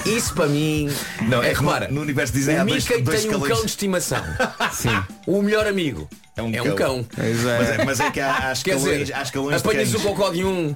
E 0.07 0.16
isso 0.18 0.33
para 0.33 0.48
mim. 0.48 0.89
Não, 1.24 1.44
é 1.44 1.50
é 1.51 1.54
que 1.54 1.60
repara, 1.60 1.88
no- 1.89 1.95
no 1.95 2.01
universo 2.01 2.31
dizem, 2.31 2.56
o 2.57 2.62
há 2.62 2.63
dois- 2.63 2.83
Mickey 2.88 3.01
dois 3.01 3.22
tem 3.22 3.30
um 3.30 3.33
escalões. 3.33 3.51
cão 3.54 3.62
de 3.62 3.72
estimação. 3.72 4.24
Sim. 4.71 5.04
O 5.28 5.42
melhor 5.42 5.68
amigo 5.68 6.07
É 6.38 6.42
um 6.42 6.50
é 6.50 6.54
cão. 6.54 6.66
um 6.68 6.75
cão. 6.75 7.06
É. 7.18 7.33
Mas 7.57 7.69
é, 7.69 7.86
mas 7.86 8.00
é 8.00 8.12
que 8.12 8.19
há, 8.21 8.31
há 8.36 8.42
Quer 8.42 8.51
escalões, 8.54 9.00
dizer, 9.00 9.13
há 9.16 9.21
escalões 9.21 9.56
apanhas 9.62 9.94
o 9.94 10.00
cocó 10.00 10.30
de 10.31 10.45
um, 10.45 10.75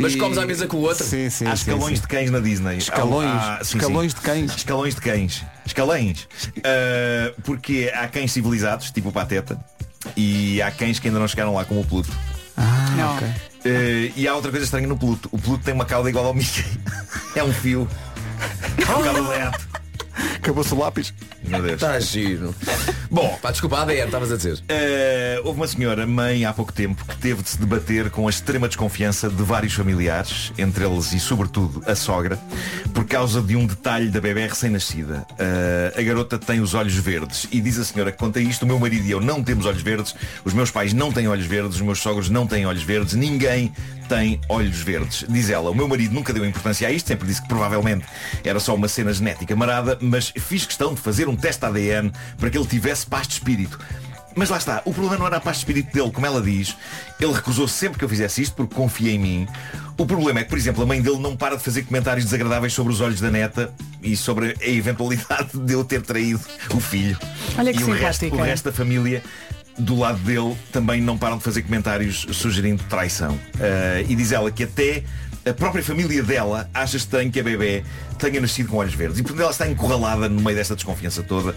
mas 0.00 0.14
E- 0.14 0.18
comes 0.18 0.38
à 0.38 0.46
mesa 0.46 0.66
com 0.66 0.78
o 0.78 0.80
outro. 0.82 1.04
Sim, 1.04 1.28
sim. 1.30 1.46
Há 1.46 1.54
escalões 1.54 1.96
sim. 1.98 2.02
de 2.02 2.08
cães 2.08 2.30
na 2.30 2.40
Disney. 2.40 2.78
Escalões. 2.78 3.30
Há- 3.30 3.56
há- 3.56 3.64
sim, 3.64 3.78
escalões 3.78 4.12
sim. 4.12 4.18
de 4.18 4.24
cães. 4.24 4.56
Escalões 4.56 4.94
de 4.94 5.00
cães. 5.00 5.44
Escalões. 5.66 6.28
Ah, 6.64 7.32
porque 7.44 7.90
há 7.94 8.08
cães 8.08 8.32
civilizados, 8.32 8.90
tipo 8.90 9.08
o 9.08 9.12
Pateta, 9.12 9.58
e 10.16 10.60
há 10.62 10.70
cães 10.70 10.98
que 10.98 11.08
ainda 11.08 11.18
não 11.20 11.28
chegaram 11.28 11.54
lá, 11.54 11.64
como 11.64 11.80
o 11.80 11.84
Pluto. 11.84 12.10
Não. 12.96 13.14
ok. 13.16 13.28
Ah, 13.28 14.12
e 14.16 14.26
há 14.28 14.34
outra 14.34 14.50
coisa 14.50 14.64
estranha 14.64 14.86
no 14.86 14.96
Pluto. 14.98 15.28
O 15.32 15.38
Pluto 15.38 15.64
tem 15.64 15.74
uma 15.74 15.84
cauda 15.84 16.08
igual 16.08 16.26
ao 16.26 16.34
Mickey. 16.34 16.64
é 17.36 17.42
um 17.44 17.52
fio. 17.52 17.88
É 18.80 18.96
um 18.96 19.02
cabo 19.02 19.22
de. 19.22 20.36
Acabou-se 20.36 20.72
o 20.74 20.78
lápis. 20.78 21.12
Meu 21.42 21.62
Deus. 21.62 21.74
Está 21.74 21.98
giro. 22.00 22.54
Bom, 23.10 23.38
Pá, 23.42 23.50
desculpa, 23.50 23.80
ADN, 23.80 24.04
estavas 24.04 24.30
a 24.30 24.36
dizer. 24.36 24.58
Uh, 24.58 25.44
houve 25.44 25.58
uma 25.58 25.66
senhora, 25.66 26.06
mãe, 26.06 26.44
há 26.44 26.52
pouco 26.52 26.72
tempo, 26.72 27.04
que 27.04 27.16
teve 27.16 27.42
de 27.42 27.48
se 27.48 27.58
debater 27.58 28.10
com 28.10 28.26
a 28.26 28.30
extrema 28.30 28.68
desconfiança 28.68 29.28
de 29.28 29.42
vários 29.42 29.72
familiares, 29.72 30.52
entre 30.58 30.84
eles 30.84 31.12
e 31.12 31.18
sobretudo 31.18 31.82
a 31.86 31.94
sogra, 31.94 32.38
por 32.94 33.04
causa 33.04 33.40
de 33.40 33.56
um 33.56 33.66
detalhe 33.66 34.10
da 34.10 34.20
bebê 34.20 34.46
recém-nascida. 34.46 35.26
Uh, 35.32 35.98
a 35.98 36.02
garota 36.02 36.38
tem 36.38 36.60
os 36.60 36.74
olhos 36.74 36.94
verdes 36.94 37.48
e 37.50 37.60
diz 37.60 37.78
a 37.78 37.84
senhora 37.84 38.12
que 38.12 38.18
conta 38.18 38.40
isto, 38.40 38.62
o 38.62 38.66
meu 38.66 38.78
marido 38.78 39.06
e 39.06 39.10
eu 39.10 39.20
não 39.20 39.42
temos 39.42 39.66
olhos 39.66 39.82
verdes, 39.82 40.14
os 40.44 40.52
meus 40.52 40.70
pais 40.70 40.92
não 40.92 41.10
têm 41.10 41.26
olhos 41.26 41.46
verdes, 41.46 41.76
os 41.76 41.82
meus 41.82 41.98
sogros 41.98 42.28
não 42.28 42.46
têm 42.46 42.66
olhos 42.66 42.82
verdes, 42.82 43.14
ninguém 43.14 43.72
tem 44.10 44.40
olhos 44.48 44.80
verdes. 44.80 45.24
Diz 45.28 45.50
ela, 45.50 45.70
o 45.70 45.74
meu 45.74 45.86
marido 45.86 46.12
nunca 46.12 46.32
deu 46.32 46.44
importância 46.44 46.88
a 46.88 46.90
isto, 46.90 47.06
sempre 47.06 47.28
disse 47.28 47.40
que 47.40 47.46
provavelmente 47.46 48.04
era 48.44 48.58
só 48.58 48.74
uma 48.74 48.88
cena 48.88 49.12
genética 49.12 49.54
marada, 49.54 49.96
mas 50.00 50.32
fiz 50.36 50.66
questão 50.66 50.92
de 50.92 51.00
fazer 51.00 51.28
um 51.30 51.36
teste 51.36 51.64
ADN 51.64 52.12
para 52.38 52.50
que 52.50 52.58
ele 52.58 52.66
tivesse 52.66 53.06
paz 53.06 53.26
de 53.26 53.34
espírito. 53.34 53.78
Mas 54.36 54.48
lá 54.48 54.58
está, 54.58 54.80
o 54.84 54.92
problema 54.92 55.18
não 55.18 55.26
era 55.26 55.38
a 55.38 55.40
paz 55.40 55.56
de 55.56 55.62
espírito 55.62 55.92
dele, 55.92 56.10
como 56.10 56.24
ela 56.24 56.40
diz. 56.40 56.76
Ele 57.20 57.32
recusou 57.32 57.66
sempre 57.66 57.98
que 57.98 58.04
eu 58.04 58.08
fizesse 58.08 58.42
isto 58.42 58.54
porque 58.54 58.74
confia 58.74 59.10
em 59.10 59.18
mim. 59.18 59.48
O 59.98 60.06
problema 60.06 60.40
é 60.40 60.44
que, 60.44 60.48
por 60.48 60.58
exemplo, 60.58 60.82
a 60.82 60.86
mãe 60.86 61.02
dele 61.02 61.18
não 61.18 61.36
para 61.36 61.56
de 61.56 61.62
fazer 61.62 61.82
comentários 61.82 62.24
desagradáveis 62.24 62.72
sobre 62.72 62.92
os 62.92 63.00
olhos 63.00 63.20
da 63.20 63.30
neta 63.30 63.72
e 64.02 64.16
sobre 64.16 64.56
a 64.60 64.68
eventualidade 64.68 65.58
de 65.58 65.72
eu 65.72 65.84
ter 65.84 66.02
traído 66.02 66.40
o 66.72 66.80
filho. 66.80 67.18
Olha 67.58 67.72
que 67.72 67.80
e 67.80 67.84
o 67.84 67.92
resto, 67.92 68.26
o 68.26 68.42
resto 68.42 68.64
da 68.70 68.72
família 68.72 69.22
do 69.78 69.98
lado 69.98 70.18
dele 70.18 70.56
também 70.70 71.00
não 71.00 71.18
param 71.18 71.38
de 71.38 71.44
fazer 71.44 71.62
comentários 71.62 72.26
sugerindo 72.32 72.82
traição. 72.84 73.38
Ah, 73.58 74.00
e 74.08 74.14
diz 74.14 74.32
ela 74.32 74.50
que 74.50 74.64
até 74.64 75.02
a 75.44 75.54
própria 75.54 75.82
família 75.82 76.22
dela 76.22 76.68
acha 76.74 76.96
estranho 76.96 77.30
que 77.30 77.40
a 77.40 77.42
bebê 77.42 77.82
tenha 78.18 78.40
nascido 78.40 78.68
com 78.68 78.76
olhos 78.76 78.94
verdes. 78.94 79.18
E 79.18 79.22
portanto 79.22 79.42
ela 79.42 79.50
está 79.50 79.68
encurralada 79.68 80.28
no 80.28 80.42
meio 80.42 80.56
desta 80.56 80.74
desconfiança 80.74 81.22
toda 81.22 81.54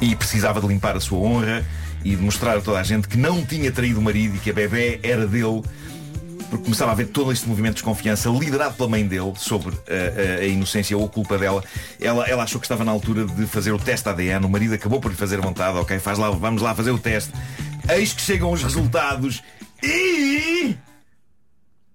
e 0.00 0.14
precisava 0.14 0.60
de 0.60 0.66
limpar 0.66 0.96
a 0.96 1.00
sua 1.00 1.18
honra 1.18 1.64
e 2.04 2.14
de 2.14 2.22
mostrar 2.22 2.56
a 2.56 2.60
toda 2.60 2.78
a 2.78 2.82
gente 2.82 3.08
que 3.08 3.16
não 3.16 3.44
tinha 3.44 3.70
traído 3.72 4.00
o 4.00 4.02
marido 4.02 4.36
e 4.36 4.38
que 4.38 4.50
a 4.50 4.52
bebê 4.52 5.00
era 5.02 5.26
dele 5.26 5.62
porque 6.50 6.64
começava 6.64 6.90
a 6.90 6.92
haver 6.92 7.06
todo 7.06 7.32
este 7.32 7.48
movimento 7.48 7.76
de 7.76 7.76
desconfiança 7.76 8.28
liderado 8.28 8.74
pela 8.74 8.86
mãe 8.86 9.06
dele 9.06 9.32
sobre 9.38 9.74
eh, 9.86 10.38
a, 10.40 10.42
a 10.42 10.46
inocência 10.46 10.94
ou 10.98 11.06
a 11.06 11.08
culpa 11.08 11.38
dela. 11.38 11.64
Ela, 11.98 12.28
ela 12.28 12.42
achou 12.42 12.60
que 12.60 12.66
estava 12.66 12.84
na 12.84 12.92
altura 12.92 13.24
de 13.24 13.46
fazer 13.46 13.72
o 13.72 13.78
teste 13.78 14.06
ADN. 14.06 14.44
O 14.44 14.50
marido 14.50 14.74
acabou 14.74 15.00
por 15.00 15.10
lhe 15.10 15.16
fazer 15.16 15.38
a 15.38 15.40
vontade. 15.40 15.78
Ok, 15.78 15.98
faz 15.98 16.18
lá, 16.18 16.30
vamos 16.30 16.60
lá 16.60 16.74
fazer 16.74 16.90
o 16.90 16.98
teste. 16.98 17.32
Eis 17.88 18.12
que 18.12 18.20
chegam 18.20 18.52
os 18.52 18.62
resultados 18.62 19.42
e. 19.82 20.76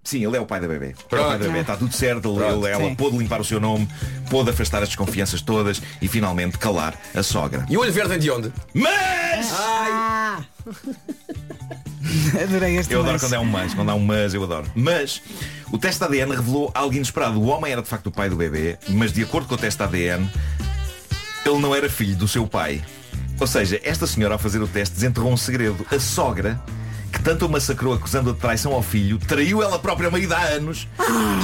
Sim, 0.08 0.26
ele 0.26 0.38
é 0.38 0.40
o 0.40 0.46
pai 0.46 0.58
da 0.58 0.66
bebê. 0.66 0.94
É 1.10 1.16
o 1.16 1.24
pai 1.26 1.38
da 1.38 1.44
bebê. 1.46 1.58
Está 1.60 1.76
tudo 1.76 1.94
certo. 1.94 2.30
Ele, 2.30 2.38
Pronto, 2.38 2.64
ele- 2.66 2.72
ela 2.74 2.84
sim. 2.88 2.94
pôde 2.94 3.18
limpar 3.18 3.42
o 3.42 3.44
seu 3.44 3.60
nome, 3.60 3.86
pôde 4.30 4.48
afastar 4.48 4.82
as 4.82 4.88
desconfianças 4.88 5.42
todas 5.42 5.82
e 6.00 6.08
finalmente 6.08 6.56
calar 6.56 6.94
a 7.14 7.22
sogra. 7.22 7.66
E 7.68 7.76
o 7.76 7.80
olho 7.80 7.92
verde 7.92 8.08
vem 8.08 8.18
de 8.18 8.30
onde? 8.30 8.50
Mas! 8.72 9.52
Ah! 9.52 10.40
Adorei 12.42 12.76
este 12.78 12.94
Eu 12.94 13.00
adoro 13.00 13.12
mas. 13.14 13.22
quando 13.22 13.34
é 13.34 13.38
um 13.38 13.44
mas, 13.44 13.74
quando 13.74 13.90
há 13.90 13.94
um 13.94 13.98
mas 14.00 14.32
eu 14.32 14.42
adoro. 14.42 14.64
Mas 14.74 15.20
o 15.70 15.76
teste 15.76 16.02
ADN 16.02 16.34
revelou 16.34 16.70
algo 16.74 16.94
inesperado. 16.94 17.38
O 17.38 17.46
homem 17.48 17.70
era 17.72 17.82
de 17.82 17.88
facto 17.88 18.06
o 18.06 18.10
pai 18.10 18.30
do 18.30 18.36
bebê, 18.36 18.78
mas 18.88 19.12
de 19.12 19.22
acordo 19.22 19.46
com 19.46 19.56
o 19.56 19.58
teste 19.58 19.82
ADN, 19.82 20.26
ele 21.44 21.58
não 21.58 21.74
era 21.74 21.88
filho 21.90 22.16
do 22.16 22.26
seu 22.26 22.46
pai. 22.46 22.82
Ou 23.38 23.46
seja, 23.46 23.78
esta 23.84 24.06
senhora 24.06 24.34
ao 24.34 24.38
fazer 24.38 24.60
o 24.62 24.66
teste 24.66 24.94
desenterrou 24.94 25.30
um 25.32 25.36
segredo. 25.36 25.84
A 25.94 26.00
sogra, 26.00 26.58
Tanto 27.28 27.44
a 27.44 27.48
massacrou 27.48 27.92
acusando-a 27.92 28.32
de 28.32 28.38
traição 28.38 28.72
ao 28.72 28.82
filho, 28.82 29.18
traiu 29.18 29.62
ela 29.62 29.78
própria 29.78 30.10
marido 30.10 30.32
há 30.32 30.40
anos 30.44 30.88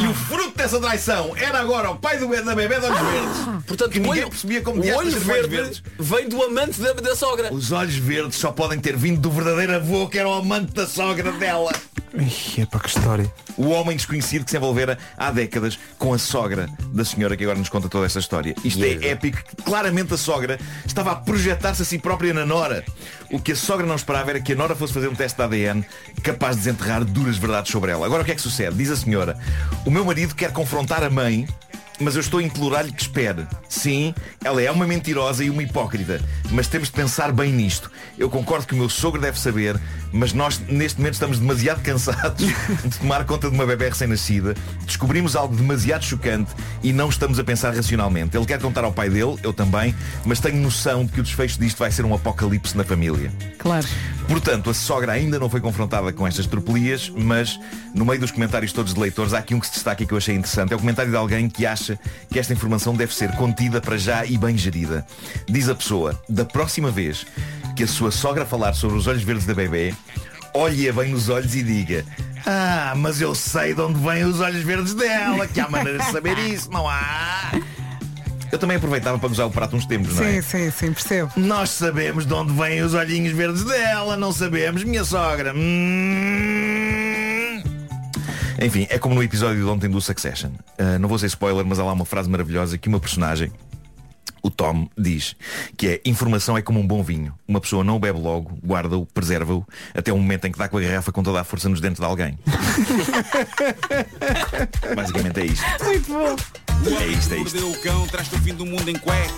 e 0.03 0.07
o 0.07 0.15
fruto 0.15 0.57
dessa 0.57 0.81
traição 0.81 1.37
era 1.37 1.61
agora 1.61 1.91
o 1.91 1.97
pai 1.97 2.17
do, 2.17 2.27
da 2.27 2.55
bebê 2.55 2.81
de 2.81 2.87
olhos 2.87 3.01
verdes. 3.01 3.65
Portanto, 3.67 3.91
que 3.91 3.99
o 3.99 4.03
ninguém 4.03 4.23
olho, 4.23 4.31
percebia 4.31 4.63
como 4.63 4.81
o 4.81 4.81
olho 4.81 5.09
os 5.09 5.15
olhos 5.15 5.23
verde 5.23 5.83
vem 5.99 6.27
do 6.27 6.43
amante 6.43 6.81
da, 6.81 6.95
da 6.95 7.15
sogra. 7.15 7.53
Os 7.53 7.71
olhos 7.71 7.97
verdes 7.97 8.39
só 8.39 8.51
podem 8.51 8.81
ter 8.81 8.97
vindo 8.97 9.21
do 9.21 9.31
verdadeiro 9.31 9.75
avô 9.75 10.09
que 10.09 10.19
era 10.19 10.27
o 10.27 10.33
amante 10.33 10.73
da 10.73 10.87
sogra 10.87 11.31
dela. 11.33 11.71
Ih, 12.17 12.63
é 12.63 12.67
para 12.67 12.81
que 12.81 12.89
história. 12.89 13.33
O 13.57 13.71
homem 13.71 13.97
desconhecido 13.97 14.45
que 14.45 14.51
se 14.51 14.57
envolvera 14.57 14.97
há 15.17 15.33
décadas 15.33 15.79
com 15.99 16.15
a 16.15 16.19
sogra 16.19 16.69
da 16.93 17.05
senhora 17.05 17.37
que 17.37 17.43
agora 17.43 17.59
nos 17.59 17.69
conta 17.69 17.89
toda 17.89 18.07
esta 18.07 18.21
história. 18.21 18.55
Isto 18.65 18.85
é 18.85 19.09
épico. 19.09 19.39
Claramente 19.65 20.15
a 20.15 20.17
sogra 20.17 20.59
estava 20.87 21.11
a 21.11 21.17
projetar-se 21.17 21.83
a 21.83 21.85
si 21.85 21.99
própria 21.99 22.33
na 22.33 22.47
Nora. 22.47 22.85
O 23.33 23.41
que 23.41 23.53
a 23.53 23.57
sogra 23.57 23.85
não 23.85 23.97
esperava 23.97 24.31
era 24.31 24.41
que 24.41 24.53
a 24.53 24.57
Nora 24.57 24.77
fosse 24.77 24.95
fazer 24.95 25.09
um 25.09 25.15
teste 25.15 25.37
de 25.37 25.43
ADN 25.43 25.85
capaz 26.23 26.57
de 26.57 26.63
desenterrar 26.63 27.05
duras 27.05 27.37
verdades 27.37 27.73
sobre 27.73 27.91
ela. 27.91 28.07
Agora 28.07 28.23
o 28.23 28.25
que 28.25 28.33
é 28.33 28.35
que 28.35 28.43
sucede? 28.43 28.77
Diz 28.77 28.91
a 28.91 28.97
senhora, 28.97 29.37
o 29.85 29.91
meu 29.91 30.05
marido 30.05 30.35
quer 30.37 30.53
confrontar 30.53 31.03
a 31.03 31.11
mãe 31.11 31.49
mas 32.01 32.15
eu 32.15 32.21
estou 32.21 32.41
a 32.41 32.43
implorar-lhe 32.43 32.93
que 32.93 33.03
espere. 33.03 33.47
Sim, 33.69 34.15
ela 34.43 34.61
é 34.61 34.71
uma 34.71 34.87
mentirosa 34.87 35.45
e 35.45 35.51
uma 35.51 35.63
hipócrita, 35.63 36.21
mas 36.51 36.67
temos 36.67 36.89
de 36.89 36.95
pensar 36.95 37.33
bem 37.33 37.53
nisto. 37.53 37.91
Eu 38.19 38.29
concordo 38.29 38.67
que 38.67 38.75
o 38.75 38.77
meu 38.77 38.89
sogro 38.89 39.21
deve 39.21 39.39
saber, 39.39 39.81
mas 40.13 40.33
nós 40.33 40.59
neste 40.69 40.99
momento 40.99 41.15
estamos 41.15 41.39
demasiado 41.39 41.83
cansados 41.85 42.47
de 42.85 42.99
tomar 42.99 43.25
conta 43.25 43.49
de 43.49 43.55
uma 43.55 43.67
bebê 43.67 43.89
recém-nascida. 43.89 44.55
Descobrimos 44.85 45.37
algo 45.37 45.55
demasiado 45.55 46.05
chocante 46.05 46.53
e 46.83 46.93
não 46.93 47.09
estamos 47.09 47.39
a 47.39 47.45
pensar 47.45 47.75
racionalmente. 47.75 48.37
Ele 48.37 48.47
quer 48.47 48.61
contar 48.61 48.85
ao 48.85 48.93
pai 48.93 49.09
dele, 49.09 49.39
eu 49.43 49.53
também, 49.53 49.95
mas 50.25 50.41
tenho 50.41 50.57
noção 50.57 51.05
de 51.05 51.13
que 51.13 51.21
o 51.21 51.23
desfecho 51.23 51.59
disto 51.59 51.79
vai 51.79 51.91
ser 51.91 52.05
um 52.05 52.15
apocalipse 52.15 52.77
na 52.77 52.85
família. 52.85 53.31
Claro. 53.65 53.87
Portanto, 54.29 54.69
a 54.69 54.75
sogra 54.75 55.13
ainda 55.13 55.39
não 55.39 55.49
foi 55.49 55.59
confrontada 55.59 56.13
com 56.13 56.27
estas 56.27 56.47
tropelias, 56.47 57.11
mas 57.15 57.59
no 57.95 58.05
meio 58.05 58.21
dos 58.21 58.31
comentários 58.31 58.75
todos 58.75 58.93
de 58.93 59.01
leitores 59.01 59.33
há 59.33 59.39
aqui 59.39 59.55
um 59.55 59.61
que 59.61 59.67
se 59.67 59.73
destaca 59.73 60.03
e 60.03 60.07
que 60.07 60.13
eu 60.13 60.19
achei 60.19 60.35
interessante. 60.35 60.75
É 60.75 60.77
o 60.77 60.79
comentário 60.79 61.11
de 61.11 61.17
alguém 61.17 61.49
que 61.49 61.65
acha 61.65 61.99
que 62.31 62.39
esta 62.39 62.53
informação 62.53 62.95
deve 62.95 63.15
ser 63.15 63.33
contida 63.37 63.81
para 63.81 63.97
já 63.97 64.25
e 64.27 64.37
bem 64.37 64.57
gerida. 64.57 65.07
Diz 65.49 65.67
a 65.71 65.75
pessoa, 65.75 66.21
da 66.29 66.45
próxima 66.45 66.91
vez 66.91 67.27
que 67.75 67.85
a 67.85 67.87
sua 67.89 68.11
sogra 68.11 68.45
falar 68.45 68.75
sobre 68.75 68.99
os 68.99 69.07
olhos 69.07 69.23
verdes 69.23 69.47
da 69.47 69.55
bebê, 69.55 69.95
olhe-a 70.53 70.93
bem 70.93 71.11
nos 71.11 71.31
olhos 71.31 71.55
e 71.55 71.63
diga 71.63 72.05
Ah, 72.45 72.93
mas 72.97 73.23
eu 73.23 73.35
sei 73.35 73.73
de 73.73 73.81
onde 73.81 73.99
vêm 73.99 74.25
os 74.25 74.41
olhos 74.41 74.63
verdes 74.63 74.93
dela, 74.93 75.47
que 75.47 75.59
há 75.59 75.71
maneira 75.71 75.99
de 76.01 76.13
saber 76.13 76.37
isso, 76.39 76.71
não 76.71 76.87
há? 76.87 77.51
Eu 78.55 78.59
também 78.59 78.77
aproveitava 78.77 79.19
para 79.19 79.29
usar 79.29 79.47
o 79.47 79.51
prato 79.51 79.75
uns 79.75 79.85
tempos, 79.85 80.15
não 80.15 80.23
é? 80.23 80.41
Sim, 80.41 80.43
sim, 80.43 80.71
sim, 80.71 80.93
percebo. 80.93 81.33
Nós 81.37 81.71
sabemos 81.71 82.25
de 82.25 82.33
onde 82.33 82.53
vêm 82.53 82.83
os 82.83 82.95
olhinhos 82.95 83.33
verdes 83.33 83.65
dela, 83.65 84.17
não 84.17 84.31
sabemos, 84.31 84.85
minha 84.85 85.05
sogra. 85.05 85.53
Hum. 85.53 87.61
Enfim, 88.63 88.87
é 88.91 88.97
como 88.97 89.17
no 89.17 89.25
episódio 89.25 89.57
de 89.57 89.69
ontem 89.69 89.91
do 89.91 90.01
Succession. 90.01 90.51
Uh, 90.79 91.01
não 91.01 91.09
vou 91.09 91.19
ser 91.19 91.27
spoiler, 91.27 91.67
mas 91.67 91.81
há 91.81 91.85
lá 91.85 91.93
uma 91.93 92.05
frase 92.05 92.31
maravilhosa 92.31 92.79
que 92.79 92.89
uma 92.89 93.01
personagem, 93.01 93.51
o 94.45 94.51
Tom, 94.51 94.87
diz 94.97 95.35
que 95.75 95.89
é 95.89 96.01
informação 96.05 96.57
é 96.57 96.63
como 96.63 96.79
um 96.79 96.87
bom 96.87 97.03
vinho. 97.03 97.35
Uma 97.49 97.61
pessoa 97.63 97.83
não 97.83 97.97
o 97.97 97.99
bebe 97.99 98.21
logo, 98.21 98.57
guarda-o, 98.65 99.07
preserva-o, 99.07 99.67
até 99.95 100.13
o 100.13 100.19
momento 100.19 100.47
em 100.47 100.53
que 100.53 100.59
dá 100.59 100.69
com 100.69 100.77
a 100.77 100.83
garrafa 100.83 101.11
com 101.11 101.23
toda 101.23 101.41
a 101.41 101.45
força 101.45 101.67
nos 101.67 101.81
dentes 101.81 101.99
de 101.99 102.05
alguém. 102.05 102.39
Basicamente 104.95 105.41
é 105.41 105.47
isto. 105.47 105.65
Muito 105.83 106.13
bom. 106.13 106.37
É 107.01 107.07
isto, 107.07 107.33
é 107.33 107.39
isto. 107.39 107.59
Mordeu 107.59 107.71
o 107.71 107.81
cão, 107.81 108.07
traz-te 108.07 108.35
o 108.35 108.39
fim 108.39 108.55
do 108.55 108.67
mundo 108.67 108.87
em 108.87 108.99
cuecas. 108.99 109.33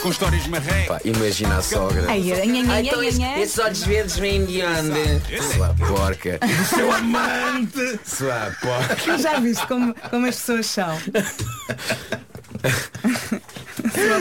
Com 0.00 0.08
histórias 0.08 0.46
marrecas. 0.46 0.86
Pá, 0.86 0.98
imagina 1.04 1.58
a 1.58 1.62
sogra. 1.62 2.06
Ai, 2.08 2.32
ai, 2.32 2.40
ai, 2.40 2.70
ai, 2.70 2.86
então 2.86 3.02
esses, 3.02 3.20
esses 3.20 3.58
olhos 3.58 3.82
verdes 3.82 4.16
vêm 4.16 4.46
de 4.46 4.62
onde? 4.62 5.42
Sua 5.42 5.74
porca. 5.74 6.40
Seu 6.66 6.90
amante! 6.90 8.00
Sua 8.06 8.56
porca. 8.62 9.18
Já 9.18 9.38
viste 9.38 9.66
como, 9.66 9.94
como 10.08 10.26
as 10.26 10.36
pessoas 10.36 10.64
são? 10.64 10.98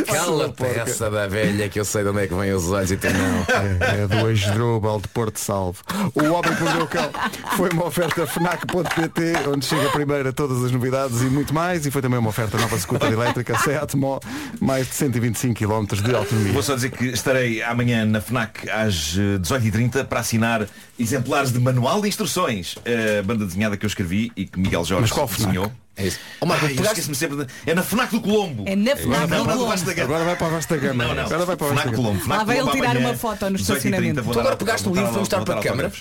Cala 0.06 0.50
peça 0.50 1.10
da 1.10 1.28
velha 1.28 1.70
que 1.70 1.80
eu 1.80 1.86
sei 1.86 2.04
de 2.04 2.10
onde 2.10 2.20
é 2.24 2.28
que 2.28 2.34
vêm 2.34 2.52
os 2.54 2.70
olhos 2.72 2.92
e 2.92 2.98
tu 2.98 3.08
não. 3.10 3.40
É, 3.80 4.04
é 4.04 4.08
do 4.08 4.28
Asdrubal 4.28 5.00
de 5.00 5.08
Porto 5.10 5.38
Salvo. 5.40 5.82
O 6.14 6.24
Homem 6.26 6.56
que 6.56 6.64
Mordeu 6.64 6.84
o 6.84 6.88
Cão 6.88 7.10
foi 7.56 7.70
uma 7.70 7.86
oferta 7.86 8.26
FNAC.pt, 8.26 9.34
onde 9.48 9.66
chega 9.66 9.90
primeiro 9.90 10.30
a 10.30 10.34
todas 10.34 10.64
as 10.64 10.72
novidades 10.72 11.22
e 11.22 11.26
muito 11.26 11.54
mais. 11.54 11.86
E 11.86 11.92
foi 11.92 12.02
também 12.02 12.20
uma 12.20 12.30
oferta 12.30 12.58
nova 12.58 12.78
scooter 12.78 13.12
elétrica, 13.12 13.58
Seat 13.58 13.96
Mó, 13.96 14.20
mais 14.60 14.88
de 14.88 14.96
125 14.96 15.56
km 15.56 15.86
de 16.04 16.16
autonomia. 16.16 16.54
Vou 16.54 16.64
só 16.64 16.76
dizer 16.76 16.92
que 16.92 17.06
estarei 17.06 17.62
amanhã 17.64 18.06
na 18.06 18.22
FNAC 18.22 18.70
às 18.70 19.16
eh, 19.18 19.40
18h30 19.40 20.06
para 20.06 20.20
assinar 20.20 20.68
exemplares 21.00 21.52
de 21.52 21.60
manual 21.60 22.02
de 22.02 22.08
instruções. 22.08 22.76
A 23.20 23.24
banda 23.24 23.46
desenhada 23.46 23.78
que 23.78 23.86
eu 23.86 23.88
escrevi 23.88 24.32
e 24.36 24.46
que 24.46 24.60
Miguel 24.60 24.84
Jorge 24.84 25.02
Mas 25.04 25.12
qual 25.12 25.28
FNAC? 25.28 25.48
desenhou. 25.48 25.72
É 26.00 26.08
isso. 26.08 26.20
Ó 26.42 26.46
Marco, 26.46 26.66
Ai, 26.66 26.72
eu 26.72 26.76
pegaste... 26.78 27.16
sempre 27.16 27.46
de... 27.46 27.48
É 27.66 27.74
na 27.76 27.84
FNAC 27.84 28.12
do 28.12 28.22
Colombo. 28.22 28.64
É 28.66 28.76
na 28.76 28.96
FNAC 28.96 29.28
não, 29.30 29.46
do 29.46 29.52
Colombo. 29.54 30.02
Agora 30.02 30.24
vai 30.24 30.36
para 30.38 30.48
a 30.48 30.50
Vasta 30.50 30.78
Gama. 30.78 31.04
Não, 31.06 31.14
não. 31.16 31.24
Agora 31.26 31.46
vai 31.46 31.58
para 31.58 31.68
a 31.68 31.74
Vasta. 31.74 31.92
Colombo. 31.92 32.28
Lá 32.30 32.44
vai 32.44 32.60
ele 32.60 32.72
tirar 32.72 32.98
uma 32.98 33.14
foto 33.16 33.50
no 33.50 33.58
18h30, 33.58 33.62
estacionamento. 33.62 34.24
Tu 34.24 34.40
agora 34.40 34.56
pegaste 34.56 34.88
o 34.90 34.94
livro, 34.96 35.12
vou 35.12 35.20
mostrar 35.20 35.44
para 35.44 35.60
a 35.60 35.64
câmara? 35.64 35.92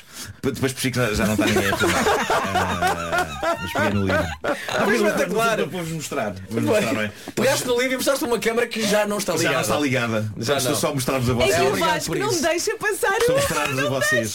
Depois 0.43 0.73
percebi 0.73 0.93
que 0.93 1.15
já 1.15 1.27
não 1.27 1.35
está 1.35 1.47
ninguém 1.47 1.69
a 1.71 1.77
filmar. 1.77 2.05
Ah, 3.41 3.57
Mas 3.61 3.73
peguei 3.73 3.91
no 3.91 4.07
livro. 4.07 4.27
foi 4.85 4.97
espetacular. 4.97 5.57
Vou-vos 5.67 5.93
mostrar. 5.93 6.35
É? 6.35 7.11
Pegaste 7.35 7.67
no 7.67 7.77
livro 7.79 7.93
e 7.95 7.97
mostraste 7.97 8.25
uma 8.25 8.39
câmara 8.39 8.67
que 8.67 8.83
já 8.87 9.07
não 9.07 9.19
está 9.19 9.33
Já 9.33 9.39
ligada. 9.39 9.55
não 9.55 9.61
está 9.63 9.79
ligada. 9.81 10.33
Já 10.39 10.57
Estou 10.59 10.75
só 10.75 10.89
a 10.89 10.95
mostrar-vos 10.95 11.29
a 11.31 11.33
É 11.33 11.37
vocês. 11.37 11.55
que 11.57 11.63
o 11.63 11.67
obrigado 11.69 11.91
Vasco 11.95 12.07
por 12.09 12.19
não 12.19 12.41
deixa 12.41 12.77
passar 12.77 13.17
Estou 13.19 13.35
a 13.35 13.39
o 13.39 13.41
mostrar-vos 13.41 13.79
a 13.79 13.89
vocês. 13.89 14.35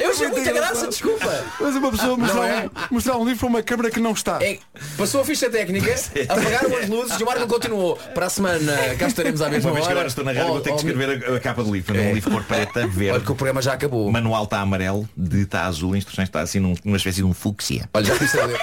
Eu 0.00 0.10
achei 0.10 0.28
muita 0.28 0.52
graça, 0.52 0.86
desculpa. 0.88 1.44
Mas 1.60 1.74
uma 1.76 1.90
pessoa 1.90 2.16
mostrar, 2.16 2.34
não 2.36 2.44
é? 2.44 2.66
um, 2.66 2.70
mostrar 2.94 3.16
um 3.16 3.24
livro 3.24 3.38
para 3.40 3.48
uma 3.48 3.62
câmara 3.62 3.90
que 3.90 4.00
não 4.00 4.12
está. 4.12 4.38
É, 4.42 4.58
passou 4.96 5.20
a 5.20 5.24
ficha 5.24 5.48
técnica, 5.50 5.94
apagaram 6.28 6.76
as 6.76 6.88
luzes 6.88 7.18
e 7.18 7.22
o 7.22 7.26
Marco 7.26 7.46
continuou. 7.46 7.96
Para 8.14 8.26
a 8.26 8.30
semana 8.30 8.72
cá 8.98 9.06
estaremos 9.06 9.40
à 9.42 9.48
mesma 9.48 9.70
Uma 9.70 9.74
vez 9.74 9.84
hora. 9.86 9.94
agora 9.94 10.08
estou 10.08 10.24
na 10.24 10.32
rádio, 10.32 10.46
Oh, 10.48 10.52
vou 10.52 10.60
ter 10.60 10.70
que 10.70 10.74
oh, 10.74 10.78
escrever 10.78 11.24
a, 11.32 11.36
a 11.36 11.40
capa 11.40 11.62
do 11.64 11.72
livro. 11.72 11.94
Não 11.94 12.00
é 12.00 12.06
É. 12.08 12.10
um 12.10 12.14
livro 12.14 12.30
cor 12.30 12.44
preta, 12.44 12.80
Olha 12.80 12.88
verde. 12.88 13.24
que 13.24 13.32
o 13.32 13.34
programa 13.34 13.60
já 13.62 13.72
acabou. 13.72 14.06
O 14.06 14.12
manual 14.12 14.44
está 14.44 14.60
amarelo, 14.60 15.08
de 15.16 15.42
está 15.42 15.64
azul, 15.66 15.94
a 15.94 15.98
instruções 15.98 16.28
está 16.28 16.40
assim 16.40 16.60
num- 16.60 16.74
numa 16.84 16.96
espécie 16.96 17.18
de 17.18 17.24
um 17.24 17.34
fúcsia. 17.34 17.88
Olha, 17.92 18.04
já 18.06 18.14
comecei 18.16 18.40
a 18.40 18.46
ler. 18.46 18.60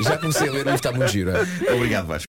Já 0.00 0.18
comecei 0.18 0.48
a 0.48 0.52
ler, 0.52 0.64
mas 0.64 0.74
está 0.74 0.90
muito 0.92 1.08
giro. 1.10 1.30
é? 1.30 1.72
Obrigado, 1.72 2.06
Vasco. 2.06 2.22